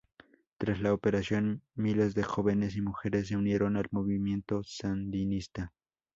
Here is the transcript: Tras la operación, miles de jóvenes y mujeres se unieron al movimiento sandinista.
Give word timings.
Tras 0.57 0.79
la 0.81 0.95
operación, 0.95 1.61
miles 1.75 2.15
de 2.15 2.23
jóvenes 2.23 2.75
y 2.75 2.81
mujeres 2.81 3.27
se 3.27 3.37
unieron 3.37 3.77
al 3.77 3.87
movimiento 3.91 4.63
sandinista. 4.63 5.73